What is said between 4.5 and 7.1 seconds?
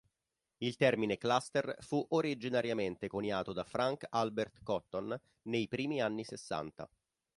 Cotton nei primi anni sessanta.